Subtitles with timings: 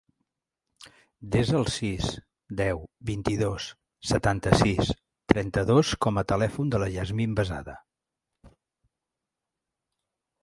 [1.33, 2.07] Desa el sis,
[2.61, 3.67] deu, vint-i-dos,
[4.13, 4.89] setanta-sis,
[5.33, 7.79] trenta-dos com a telèfon de la Yasmine Besada.